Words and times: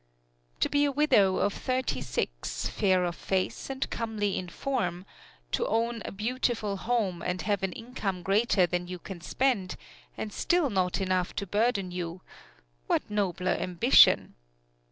To 0.61 0.67
be 0.67 0.83
a 0.83 0.91
widow 0.91 1.37
of 1.37 1.53
thirty 1.53 2.01
six, 2.01 2.67
fair 2.67 3.03
of 3.05 3.15
face 3.15 3.69
and 3.69 3.87
comely 3.91 4.35
in 4.35 4.49
form, 4.49 5.05
to 5.51 5.67
own 5.67 6.01
a 6.03 6.11
beautiful 6.11 6.75
home 6.77 7.21
and 7.21 7.43
have 7.43 7.61
an 7.61 7.71
income 7.71 8.23
greater 8.23 8.65
than 8.65 8.87
you 8.87 8.97
can 8.97 9.21
spend, 9.21 9.75
and 10.17 10.33
still 10.33 10.71
not 10.71 10.99
enough 10.99 11.35
to 11.35 11.45
burden 11.45 11.91
you 11.91 12.21
what 12.87 13.07
nobler 13.11 13.51
ambition! 13.51 14.33